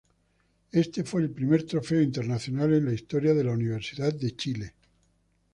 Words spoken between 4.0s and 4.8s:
de Chile.